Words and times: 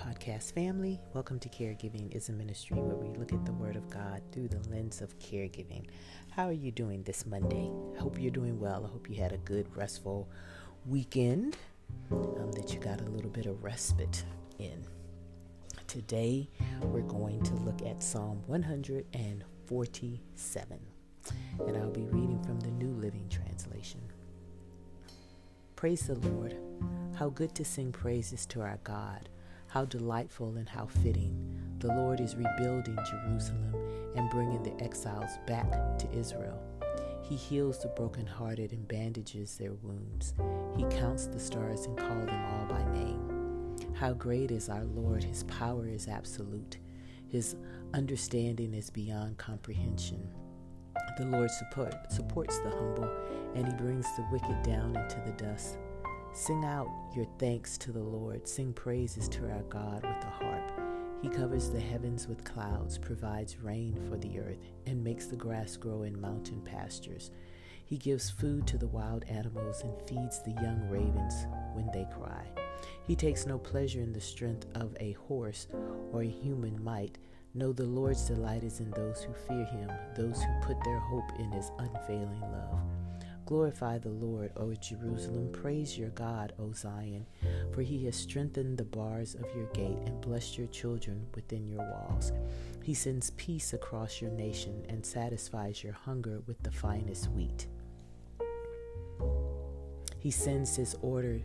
podcast 0.00 0.54
family. 0.54 0.98
Welcome 1.12 1.38
to 1.40 1.50
Caregiving 1.50 2.16
is 2.16 2.30
a 2.30 2.32
ministry 2.32 2.78
where 2.78 2.96
we 2.96 3.10
look 3.18 3.34
at 3.34 3.44
the 3.44 3.52
Word 3.52 3.76
of 3.76 3.90
God 3.90 4.22
through 4.32 4.48
the 4.48 4.66
lens 4.70 5.02
of 5.02 5.18
caregiving. 5.18 5.84
How 6.30 6.46
are 6.46 6.52
you 6.52 6.72
doing 6.72 7.02
this 7.02 7.26
Monday? 7.26 7.70
I 7.94 7.98
hope 8.00 8.18
you're 8.18 8.30
doing 8.30 8.58
well. 8.58 8.86
I 8.86 8.88
hope 8.88 9.10
you 9.10 9.16
had 9.16 9.32
a 9.32 9.38
good, 9.38 9.66
restful 9.76 10.26
weekend, 10.86 11.58
um, 12.10 12.50
that 12.52 12.72
you 12.72 12.80
got 12.80 13.02
a 13.02 13.10
little 13.10 13.28
bit 13.28 13.44
of 13.44 13.62
respite 13.62 14.24
in. 14.58 14.86
Today, 15.86 16.48
we're 16.80 17.02
going 17.02 17.42
to 17.42 17.54
look 17.56 17.82
at 17.82 18.02
Psalm 18.02 18.42
147, 18.46 20.80
and 21.66 21.76
I'll 21.76 21.90
be 21.90 22.06
reading 22.06 22.42
from 22.42 22.58
the 22.60 22.70
New 22.70 22.94
Living 22.94 23.28
Translation. 23.28 24.00
Praise 25.76 26.06
the 26.06 26.14
Lord. 26.14 26.56
How 27.16 27.28
good 27.28 27.54
to 27.56 27.66
sing 27.66 27.92
praises 27.92 28.46
to 28.46 28.62
our 28.62 28.78
God. 28.82 29.28
How 29.70 29.84
delightful 29.84 30.56
and 30.56 30.68
how 30.68 30.86
fitting. 30.86 31.32
The 31.78 31.94
Lord 31.94 32.20
is 32.20 32.34
rebuilding 32.34 32.98
Jerusalem 33.08 33.76
and 34.16 34.28
bringing 34.28 34.60
the 34.64 34.82
exiles 34.82 35.30
back 35.46 35.96
to 36.00 36.12
Israel. 36.12 36.60
He 37.22 37.36
heals 37.36 37.80
the 37.80 37.86
brokenhearted 37.90 38.72
and 38.72 38.88
bandages 38.88 39.56
their 39.56 39.74
wounds. 39.74 40.34
He 40.76 40.82
counts 40.96 41.28
the 41.28 41.38
stars 41.38 41.86
and 41.86 41.96
calls 41.96 42.26
them 42.26 42.44
all 42.46 42.66
by 42.66 42.82
name. 42.92 43.76
How 43.94 44.12
great 44.12 44.50
is 44.50 44.68
our 44.68 44.82
Lord! 44.82 45.22
His 45.22 45.44
power 45.44 45.86
is 45.86 46.08
absolute. 46.08 46.78
His 47.28 47.54
understanding 47.94 48.74
is 48.74 48.90
beyond 48.90 49.38
comprehension. 49.38 50.28
The 51.16 51.26
Lord 51.26 51.50
support, 51.52 51.94
supports 52.10 52.58
the 52.58 52.70
humble, 52.70 53.08
and 53.54 53.68
he 53.68 53.74
brings 53.74 54.06
the 54.16 54.26
wicked 54.32 54.64
down 54.64 54.96
into 54.96 55.22
the 55.24 55.44
dust. 55.44 55.78
Sing 56.32 56.64
out 56.64 56.88
your 57.14 57.26
thanks 57.38 57.76
to 57.78 57.92
the 57.92 58.02
Lord. 58.02 58.46
Sing 58.46 58.72
praises 58.72 59.28
to 59.30 59.50
our 59.50 59.62
God 59.68 60.06
with 60.06 60.20
the 60.20 60.28
harp. 60.28 60.72
He 61.22 61.28
covers 61.28 61.68
the 61.68 61.80
heavens 61.80 62.28
with 62.28 62.44
clouds, 62.44 62.96
provides 62.98 63.58
rain 63.58 64.00
for 64.08 64.16
the 64.16 64.38
earth, 64.38 64.58
and 64.86 65.02
makes 65.02 65.26
the 65.26 65.36
grass 65.36 65.76
grow 65.76 66.04
in 66.04 66.20
mountain 66.20 66.62
pastures. 66.62 67.32
He 67.84 67.98
gives 67.98 68.30
food 68.30 68.66
to 68.68 68.78
the 68.78 68.86
wild 68.86 69.24
animals 69.28 69.82
and 69.82 69.92
feeds 70.08 70.40
the 70.42 70.52
young 70.62 70.88
ravens 70.88 71.46
when 71.74 71.90
they 71.92 72.06
cry. 72.14 72.46
He 73.06 73.16
takes 73.16 73.44
no 73.44 73.58
pleasure 73.58 74.00
in 74.00 74.12
the 74.12 74.20
strength 74.20 74.66
of 74.76 74.96
a 75.00 75.12
horse 75.12 75.66
or 76.12 76.22
a 76.22 76.28
human 76.28 76.82
might. 76.82 77.18
No, 77.54 77.72
the 77.72 77.82
Lord's 77.84 78.28
delight 78.28 78.62
is 78.62 78.78
in 78.78 78.92
those 78.92 79.24
who 79.24 79.34
fear 79.34 79.64
him, 79.64 79.90
those 80.14 80.40
who 80.40 80.60
put 80.62 80.82
their 80.84 81.00
hope 81.00 81.32
in 81.40 81.50
his 81.50 81.72
unfailing 81.78 82.40
love. 82.40 82.80
Glorify 83.50 83.98
the 83.98 84.10
Lord, 84.10 84.52
O 84.56 84.72
Jerusalem. 84.74 85.50
Praise 85.50 85.98
your 85.98 86.10
God, 86.10 86.52
O 86.60 86.70
Zion, 86.70 87.26
for 87.72 87.82
he 87.82 88.04
has 88.04 88.14
strengthened 88.14 88.78
the 88.78 88.84
bars 88.84 89.34
of 89.34 89.44
your 89.56 89.66
gate 89.72 89.98
and 90.06 90.20
blessed 90.20 90.56
your 90.56 90.68
children 90.68 91.26
within 91.34 91.66
your 91.66 91.80
walls. 91.80 92.30
He 92.84 92.94
sends 92.94 93.30
peace 93.30 93.72
across 93.72 94.20
your 94.20 94.30
nation 94.30 94.86
and 94.88 95.04
satisfies 95.04 95.82
your 95.82 95.94
hunger 95.94 96.42
with 96.46 96.62
the 96.62 96.70
finest 96.70 97.28
wheat. 97.32 97.66
He 100.20 100.30
sends 100.30 100.76
his 100.76 100.94
order, 101.02 101.40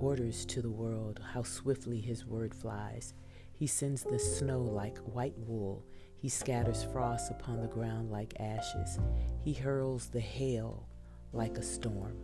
orders 0.00 0.46
to 0.46 0.62
the 0.62 0.70
world, 0.70 1.20
how 1.34 1.42
swiftly 1.42 2.00
his 2.00 2.24
word 2.24 2.54
flies. 2.54 3.12
He 3.52 3.66
sends 3.66 4.04
the 4.04 4.18
snow 4.18 4.62
like 4.62 4.96
white 5.00 5.36
wool. 5.36 5.84
He 6.16 6.30
scatters 6.30 6.82
frost 6.82 7.30
upon 7.30 7.60
the 7.60 7.68
ground 7.68 8.10
like 8.10 8.40
ashes. 8.40 8.98
He 9.44 9.52
hurls 9.52 10.06
the 10.06 10.20
hail 10.20 10.88
like 11.32 11.56
a 11.58 11.62
storm. 11.62 12.16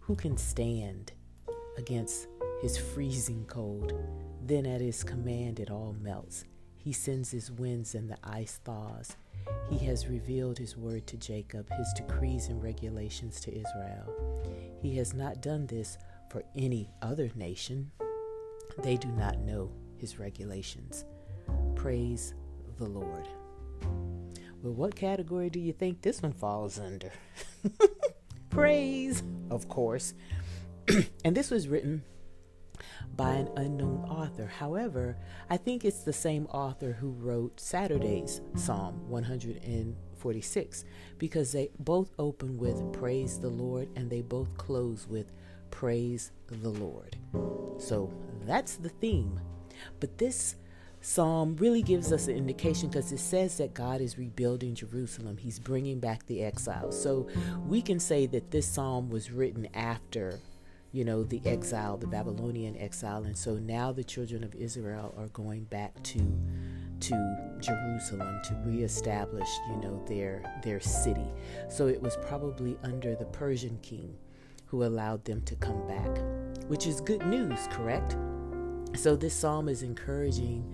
Who 0.00 0.16
can 0.16 0.36
stand 0.36 1.12
against 1.78 2.28
his 2.60 2.76
freezing 2.76 3.44
cold? 3.46 3.92
Then 4.42 4.66
at 4.66 4.80
his 4.80 5.02
command 5.02 5.60
it 5.60 5.70
all 5.70 5.96
melts. 6.00 6.44
He 6.76 6.92
sends 6.92 7.30
his 7.30 7.50
winds 7.50 7.94
and 7.94 8.10
the 8.10 8.18
ice 8.22 8.60
thaws. 8.64 9.16
He 9.70 9.78
has 9.86 10.06
revealed 10.06 10.58
his 10.58 10.76
word 10.76 11.06
to 11.06 11.16
Jacob, 11.16 11.70
his 11.70 11.92
decrees 11.94 12.48
and 12.48 12.62
regulations 12.62 13.40
to 13.40 13.50
Israel. 13.50 14.12
He 14.82 14.96
has 14.96 15.14
not 15.14 15.40
done 15.40 15.66
this 15.66 15.96
for 16.30 16.42
any 16.56 16.90
other 17.00 17.30
nation. 17.34 17.90
They 18.82 18.96
do 18.96 19.08
not 19.08 19.38
know 19.38 19.70
his 19.96 20.18
regulations. 20.18 21.04
Praise 21.74 22.34
the 22.78 22.86
Lord. 22.86 23.28
Well, 24.64 24.72
what 24.72 24.96
category 24.96 25.50
do 25.50 25.60
you 25.60 25.74
think 25.74 26.00
this 26.00 26.22
one 26.22 26.32
falls 26.32 26.78
under? 26.78 27.12
Praise, 28.50 29.22
of 29.50 29.68
course. 29.68 30.14
and 31.22 31.36
this 31.36 31.50
was 31.50 31.68
written 31.68 32.02
by 33.14 33.32
an 33.32 33.50
unknown 33.58 34.06
author. 34.08 34.46
However, 34.46 35.18
I 35.50 35.58
think 35.58 35.84
it's 35.84 36.02
the 36.04 36.14
same 36.14 36.46
author 36.46 36.92
who 36.92 37.10
wrote 37.10 37.60
Saturday's 37.60 38.40
Psalm 38.56 39.06
146 39.10 40.84
because 41.18 41.52
they 41.52 41.68
both 41.80 42.14
open 42.18 42.56
with 42.56 42.90
Praise 42.90 43.38
the 43.38 43.50
Lord 43.50 43.90
and 43.96 44.08
they 44.08 44.22
both 44.22 44.56
close 44.56 45.06
with 45.06 45.30
Praise 45.70 46.32
the 46.46 46.70
Lord. 46.70 47.18
So 47.76 48.10
that's 48.46 48.76
the 48.76 48.88
theme. 48.88 49.42
But 50.00 50.16
this 50.16 50.56
psalm 51.04 51.54
really 51.56 51.82
gives 51.82 52.12
us 52.12 52.28
an 52.28 52.36
indication 52.36 52.88
because 52.88 53.12
it 53.12 53.18
says 53.18 53.58
that 53.58 53.74
God 53.74 54.00
is 54.00 54.16
rebuilding 54.16 54.74
Jerusalem. 54.74 55.36
He's 55.36 55.58
bringing 55.58 56.00
back 56.00 56.24
the 56.26 56.42
exiles. 56.42 57.00
So 57.00 57.28
we 57.66 57.82
can 57.82 58.00
say 58.00 58.26
that 58.26 58.50
this 58.50 58.66
psalm 58.66 59.10
was 59.10 59.30
written 59.30 59.68
after, 59.74 60.40
you 60.92 61.04
know, 61.04 61.22
the 61.22 61.42
exile, 61.44 61.98
the 61.98 62.06
Babylonian 62.06 62.76
exile. 62.78 63.24
And 63.24 63.36
so 63.36 63.56
now 63.56 63.92
the 63.92 64.02
children 64.02 64.42
of 64.42 64.54
Israel 64.54 65.14
are 65.18 65.28
going 65.28 65.64
back 65.64 66.02
to 66.04 66.20
to 67.00 67.56
Jerusalem 67.60 68.40
to 68.44 68.54
reestablish, 68.64 69.48
you 69.68 69.76
know, 69.76 70.02
their 70.08 70.42
their 70.62 70.80
city. 70.80 71.26
So 71.68 71.86
it 71.86 72.00
was 72.00 72.16
probably 72.22 72.78
under 72.82 73.14
the 73.14 73.26
Persian 73.26 73.78
king 73.82 74.16
who 74.64 74.84
allowed 74.84 75.26
them 75.26 75.42
to 75.42 75.54
come 75.56 75.86
back, 75.86 76.18
which 76.68 76.86
is 76.86 77.02
good 77.02 77.26
news, 77.26 77.68
correct? 77.70 78.16
So 78.96 79.16
this 79.16 79.34
psalm 79.34 79.68
is 79.68 79.82
encouraging 79.82 80.64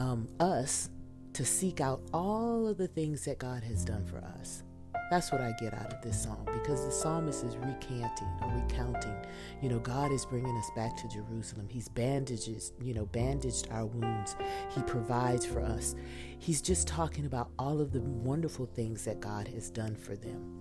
um, 0.00 0.26
us 0.40 0.88
to 1.34 1.44
seek 1.44 1.80
out 1.80 2.00
all 2.12 2.66
of 2.66 2.78
the 2.78 2.88
things 2.88 3.24
that 3.26 3.38
God 3.38 3.62
has 3.62 3.84
done 3.84 4.04
for 4.06 4.18
us. 4.18 4.64
That's 5.10 5.30
what 5.30 5.40
I 5.40 5.52
get 5.58 5.74
out 5.74 5.92
of 5.92 6.00
this 6.02 6.22
psalm 6.22 6.46
because 6.52 6.84
the 6.84 6.92
psalmist 6.92 7.44
is 7.44 7.56
recanting 7.56 8.28
or 8.40 8.62
recounting. 8.62 9.14
You 9.60 9.68
know, 9.68 9.78
God 9.80 10.12
is 10.12 10.24
bringing 10.24 10.56
us 10.56 10.70
back 10.74 10.96
to 10.98 11.08
Jerusalem. 11.08 11.68
He's 11.68 11.88
bandages, 11.88 12.72
you 12.80 12.94
know, 12.94 13.06
bandaged 13.06 13.68
our 13.72 13.86
wounds. 13.86 14.36
He 14.74 14.82
provides 14.82 15.44
for 15.44 15.60
us. 15.60 15.96
He's 16.38 16.62
just 16.62 16.86
talking 16.88 17.26
about 17.26 17.50
all 17.58 17.80
of 17.80 17.92
the 17.92 18.00
wonderful 18.00 18.66
things 18.66 19.04
that 19.04 19.20
God 19.20 19.48
has 19.48 19.68
done 19.68 19.96
for 19.96 20.16
them. 20.16 20.60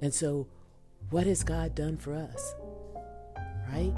And 0.00 0.14
so, 0.14 0.46
what 1.10 1.26
has 1.26 1.42
God 1.42 1.74
done 1.74 1.96
for 1.96 2.14
us? 2.14 2.54
Right? 3.72 3.94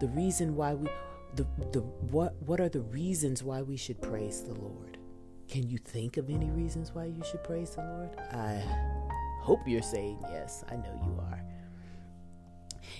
The 0.00 0.08
reason 0.08 0.54
why 0.54 0.74
we 0.74 0.88
the, 1.34 1.46
the 1.72 1.80
what 1.80 2.34
what 2.42 2.60
are 2.60 2.68
the 2.68 2.80
reasons 2.80 3.42
why 3.42 3.62
we 3.62 3.76
should 3.76 4.00
praise 4.00 4.42
the 4.42 4.54
Lord? 4.54 4.98
Can 5.48 5.68
you 5.68 5.78
think 5.78 6.16
of 6.16 6.30
any 6.30 6.50
reasons 6.50 6.92
why 6.92 7.06
you 7.06 7.22
should 7.24 7.42
praise 7.42 7.70
the 7.70 7.82
Lord? 7.82 8.16
I 8.32 8.62
hope 9.40 9.60
you're 9.66 9.82
saying 9.82 10.18
yes. 10.30 10.64
I 10.70 10.76
know 10.76 11.00
you 11.04 11.20
are. 11.20 11.44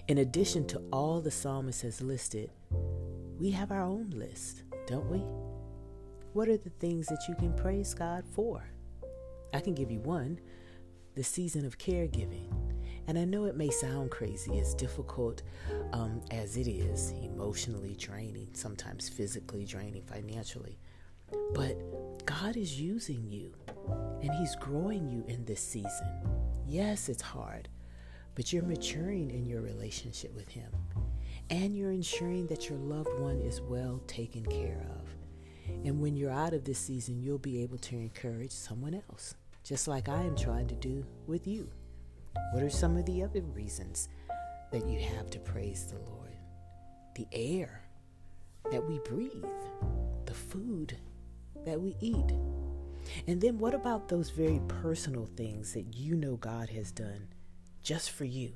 In 0.09 0.19
addition 0.19 0.67
to 0.69 0.83
all 0.93 1.21
the 1.21 1.31
psalmist 1.31 1.83
has 1.83 2.01
listed, 2.01 2.51
we 3.39 3.51
have 3.53 3.71
our 3.71 3.83
own 3.83 4.11
list, 4.11 4.65
don't 4.87 5.09
we? 5.11 5.19
What 6.33 6.49
are 6.49 6.57
the 6.57 6.71
things 6.71 7.07
that 7.07 7.25
you 7.29 7.35
can 7.35 7.55
praise 7.55 7.95
God 7.95 8.25
for? 8.33 8.65
I 9.53 9.61
can 9.61 9.75
give 9.75 9.91
you 9.91 10.01
one 10.01 10.41
the 11.15 11.25
season 11.25 11.65
of 11.65 11.79
caregiving. 11.79 12.49
And 13.06 13.19
I 13.19 13.25
know 13.25 13.44
it 13.44 13.56
may 13.56 13.71
sound 13.71 14.11
crazy, 14.11 14.58
as 14.58 14.75
difficult 14.75 15.43
um, 15.93 16.20
as 16.31 16.56
it 16.56 16.69
is, 16.69 17.12
emotionally 17.23 17.97
draining, 17.97 18.49
sometimes 18.52 19.08
physically 19.08 19.64
draining, 19.64 20.02
financially. 20.02 20.79
But 21.55 21.76
God 22.26 22.56
is 22.56 22.81
using 22.81 23.26
you 23.29 23.52
and 24.23 24.32
He's 24.35 24.55
growing 24.56 25.08
you 25.08 25.25
in 25.29 25.44
this 25.44 25.61
season. 25.61 26.08
Yes, 26.67 27.08
it's 27.08 27.23
hard, 27.23 27.69
but 28.35 28.52
you're 28.52 28.62
maturing 28.62 29.31
in 29.31 29.47
your 29.47 29.61
relationship 29.61 30.35
with 30.35 30.49
Him. 30.49 30.70
And 31.50 31.76
you're 31.76 31.91
ensuring 31.91 32.47
that 32.47 32.69
your 32.69 32.79
loved 32.79 33.19
one 33.19 33.41
is 33.41 33.61
well 33.61 34.00
taken 34.06 34.44
care 34.47 34.87
of. 35.00 35.08
And 35.85 36.00
when 36.00 36.17
you're 36.17 36.31
out 36.31 36.55
of 36.55 36.64
this 36.64 36.79
season, 36.79 37.20
you'll 37.20 37.38
be 37.38 37.62
able 37.62 37.79
to 37.79 37.97
encourage 37.97 38.52
someone 38.52 38.94
else, 39.08 39.35
just 39.64 39.88
like 39.88 40.08
I 40.08 40.23
am 40.23 40.37
trying 40.37 40.69
to 40.69 40.75
do 40.75 41.05
with 41.26 41.47
you. 41.47 41.69
What 42.53 42.62
are 42.62 42.71
some 42.71 42.97
of 42.97 43.06
the 43.06 43.23
other 43.23 43.43
reasons 43.43 44.09
that 44.73 44.87
you 44.87 45.00
have 45.00 45.31
to 45.31 45.38
praise 45.38 45.87
the 45.87 45.99
Lord? 45.99 46.35
The 47.15 47.27
air 47.32 47.82
that 48.71 48.87
we 48.88 48.99
breathe, 49.00 49.44
the 50.27 50.35
food 50.35 50.97
that 51.65 51.81
we 51.81 51.97
eat. 52.00 52.32
And 53.27 53.41
then 53.41 53.59
what 53.59 53.75
about 53.75 54.09
those 54.09 54.31
very 54.31 54.61
personal 54.69 55.27
things 55.37 55.73
that 55.75 55.94
you 55.94 56.15
know 56.15 56.37
God 56.37 56.69
has 56.71 56.93
done 56.93 57.29
just 57.82 58.11
for 58.11 58.25
you? 58.25 58.53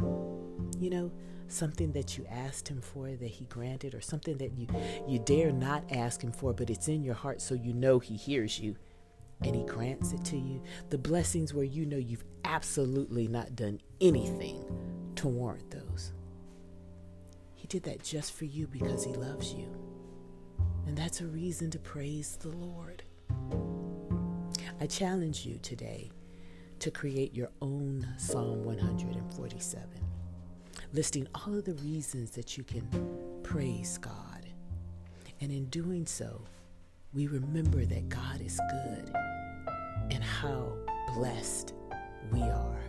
You 0.00 0.90
know, 0.90 1.12
something 1.48 1.92
that 1.92 2.16
you 2.16 2.26
asked 2.30 2.68
him 2.68 2.80
for 2.80 3.10
that 3.10 3.28
he 3.28 3.44
granted 3.46 3.94
or 3.94 4.00
something 4.00 4.38
that 4.38 4.52
you 4.56 4.66
you 5.06 5.18
dare 5.18 5.52
not 5.52 5.84
ask 5.90 6.22
him 6.22 6.32
for 6.32 6.54
but 6.54 6.70
it's 6.70 6.88
in 6.88 7.02
your 7.02 7.14
heart 7.14 7.42
so 7.42 7.54
you 7.54 7.74
know 7.74 7.98
he 7.98 8.16
hears 8.16 8.58
you 8.58 8.74
and 9.42 9.54
he 9.54 9.62
grants 9.64 10.12
it 10.12 10.24
to 10.24 10.38
you 10.38 10.62
the 10.88 10.96
blessings 10.96 11.52
where 11.52 11.64
you 11.64 11.84
know 11.84 11.98
you've 11.98 12.24
absolutely 12.52 13.26
not 13.26 13.56
done 13.56 13.80
anything 14.02 14.62
to 15.14 15.26
warrant 15.26 15.70
those. 15.70 16.12
He 17.54 17.66
did 17.66 17.82
that 17.84 18.02
just 18.02 18.34
for 18.34 18.44
you 18.44 18.66
because 18.66 19.04
he 19.04 19.14
loves 19.14 19.54
you. 19.54 19.74
And 20.86 20.94
that's 20.94 21.22
a 21.22 21.26
reason 21.26 21.70
to 21.70 21.78
praise 21.78 22.36
the 22.36 22.50
lord. 22.50 23.04
I 24.78 24.86
challenge 24.86 25.46
you 25.46 25.58
today 25.62 26.10
to 26.80 26.90
create 26.90 27.34
your 27.34 27.48
own 27.62 28.06
psalm 28.18 28.64
147 28.64 29.88
listing 30.92 31.26
all 31.34 31.54
of 31.54 31.64
the 31.64 31.74
reasons 31.74 32.32
that 32.32 32.58
you 32.58 32.64
can 32.64 32.86
praise 33.42 33.96
God. 33.96 34.46
And 35.40 35.50
in 35.50 35.64
doing 35.66 36.04
so, 36.04 36.42
we 37.14 37.28
remember 37.28 37.86
that 37.86 38.10
God 38.10 38.42
is 38.42 38.60
good 38.84 39.10
and 40.10 40.22
how 40.22 40.76
blessed 41.14 41.71
we 42.32 42.40
are, 42.40 42.80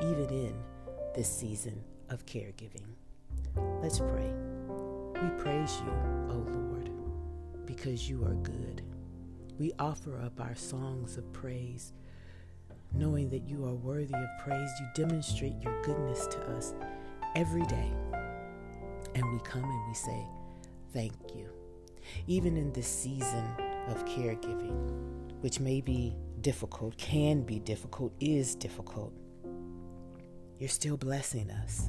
even 0.00 0.28
in 0.30 0.54
this 1.14 1.28
season 1.28 1.84
of 2.08 2.24
caregiving. 2.24 2.94
Let's 3.82 3.98
pray. 3.98 4.32
We 5.22 5.28
praise 5.36 5.78
you, 5.84 5.92
O 6.30 6.46
Lord, 6.48 6.90
because 7.66 8.08
you 8.08 8.24
are 8.24 8.34
good. 8.34 8.82
We 9.58 9.72
offer 9.78 10.18
up 10.18 10.40
our 10.40 10.54
songs 10.54 11.18
of 11.18 11.30
praise, 11.34 11.92
knowing 12.94 13.28
that 13.28 13.46
you 13.46 13.66
are 13.66 13.74
worthy 13.74 14.14
of 14.14 14.28
praise. 14.42 14.70
You 14.80 14.86
demonstrate 14.94 15.60
your 15.60 15.82
goodness 15.82 16.26
to 16.28 16.38
us 16.56 16.72
every 17.36 17.66
day. 17.66 17.92
And 19.14 19.30
we 19.30 19.40
come 19.40 19.64
and 19.64 19.88
we 19.88 19.94
say, 19.94 20.26
Thank 20.94 21.12
you. 21.36 21.48
Even 22.26 22.56
in 22.56 22.72
this 22.72 22.88
season 22.88 23.44
of 23.88 24.04
caregiving, 24.06 24.72
which 25.42 25.60
may 25.60 25.82
be 25.82 26.16
difficult, 26.42 26.96
can 26.96 27.42
be 27.42 27.58
difficult, 27.58 28.12
is 28.20 28.54
difficult, 28.54 29.12
you're 30.58 30.68
still 30.68 30.96
blessing 30.96 31.50
us. 31.50 31.88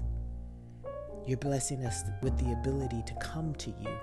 You're 1.28 1.38
blessing 1.38 1.86
us 1.86 2.04
with 2.24 2.38
the 2.40 2.54
ability 2.54 3.04
to 3.06 3.14
come 3.16 3.54
to 3.56 3.70
you 3.70 3.98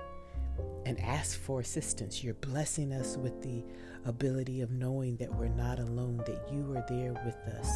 and 0.85 0.99
ask 1.01 1.39
for 1.39 1.59
assistance. 1.59 2.23
You're 2.23 2.35
blessing 2.35 2.93
us 2.93 3.17
with 3.17 3.41
the 3.41 3.63
ability 4.05 4.61
of 4.61 4.71
knowing 4.71 5.17
that 5.17 5.33
we're 5.33 5.49
not 5.49 5.79
alone, 5.79 6.17
that 6.25 6.47
you 6.51 6.75
are 6.75 6.85
there 6.87 7.13
with 7.25 7.35
us. 7.55 7.69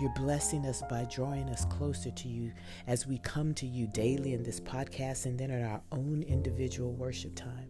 You're 0.00 0.14
blessing 0.14 0.64
us 0.66 0.82
by 0.88 1.06
drawing 1.10 1.48
us 1.50 1.64
closer 1.66 2.10
to 2.10 2.28
you 2.28 2.52
as 2.86 3.06
we 3.06 3.18
come 3.18 3.52
to 3.54 3.66
you 3.66 3.86
daily 3.88 4.32
in 4.32 4.42
this 4.42 4.60
podcast 4.60 5.26
and 5.26 5.38
then 5.38 5.50
at 5.50 5.68
our 5.68 5.82
own 5.92 6.22
individual 6.22 6.92
worship 6.92 7.34
time. 7.34 7.68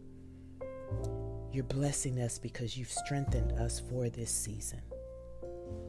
You're 1.53 1.65
blessing 1.65 2.21
us 2.21 2.39
because 2.39 2.77
you've 2.77 2.93
strengthened 2.93 3.53
us 3.59 3.81
for 3.81 4.09
this 4.09 4.31
season 4.31 4.81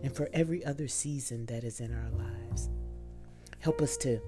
and 0.01 0.15
for 0.15 0.27
every 0.33 0.65
other 0.65 0.87
season 0.87 1.45
that 1.45 1.63
is 1.63 1.79
in 1.79 1.93
our 1.93 2.09
lives. 2.17 2.69
Help 3.59 3.79
us 3.81 3.95
to 3.97 4.19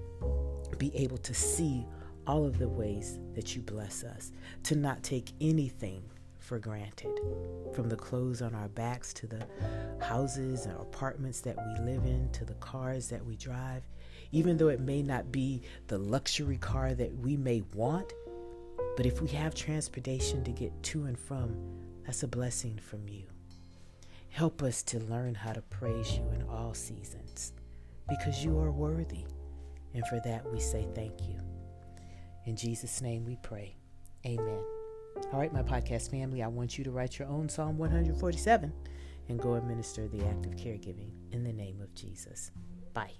be 0.78 0.94
able 0.96 1.18
to 1.18 1.34
see 1.34 1.86
all 2.26 2.44
of 2.46 2.58
the 2.58 2.68
ways 2.68 3.18
that 3.34 3.56
you 3.56 3.62
bless 3.62 4.04
us, 4.04 4.30
to 4.62 4.76
not 4.76 5.02
take 5.02 5.32
anything 5.40 6.02
for 6.38 6.58
granted. 6.58 7.18
From 7.74 7.88
the 7.88 7.96
clothes 7.96 8.40
on 8.40 8.54
our 8.54 8.68
backs 8.68 9.12
to 9.14 9.26
the 9.26 9.44
houses 10.00 10.66
and 10.66 10.78
apartments 10.78 11.40
that 11.40 11.56
we 11.56 11.84
live 11.84 12.04
in 12.04 12.30
to 12.32 12.44
the 12.44 12.54
cars 12.54 13.08
that 13.08 13.24
we 13.24 13.36
drive, 13.36 13.82
even 14.30 14.56
though 14.56 14.68
it 14.68 14.80
may 14.80 15.02
not 15.02 15.32
be 15.32 15.62
the 15.88 15.98
luxury 15.98 16.58
car 16.58 16.94
that 16.94 17.16
we 17.18 17.36
may 17.36 17.62
want, 17.74 18.12
but 18.96 19.06
if 19.06 19.20
we 19.20 19.28
have 19.28 19.54
transportation 19.54 20.44
to 20.44 20.52
get 20.52 20.72
to 20.84 21.04
and 21.04 21.18
from, 21.18 21.56
that's 22.04 22.22
a 22.22 22.28
blessing 22.28 22.78
from 22.78 23.08
you. 23.08 23.24
Help 24.28 24.62
us 24.62 24.82
to 24.82 24.98
learn 25.00 25.34
how 25.34 25.52
to 25.52 25.62
praise 25.62 26.12
you 26.12 26.28
in 26.32 26.42
all 26.48 26.74
seasons 26.74 27.52
because 28.08 28.44
you 28.44 28.58
are 28.58 28.70
worthy. 28.70 29.24
And 29.94 30.06
for 30.08 30.20
that, 30.24 30.50
we 30.52 30.60
say 30.60 30.86
thank 30.94 31.22
you. 31.22 31.38
In 32.46 32.56
Jesus' 32.56 33.00
name 33.00 33.24
we 33.24 33.36
pray. 33.42 33.76
Amen. 34.26 34.62
All 35.32 35.38
right, 35.38 35.52
my 35.52 35.62
podcast 35.62 36.10
family, 36.10 36.42
I 36.42 36.48
want 36.48 36.76
you 36.76 36.84
to 36.84 36.90
write 36.90 37.18
your 37.18 37.28
own 37.28 37.48
Psalm 37.48 37.78
147 37.78 38.72
and 39.28 39.40
go 39.40 39.54
administer 39.54 40.08
the 40.08 40.24
act 40.26 40.46
of 40.46 40.52
caregiving 40.52 41.10
in 41.32 41.44
the 41.44 41.52
name 41.52 41.80
of 41.80 41.94
Jesus. 41.94 42.50
Bye. 42.92 43.12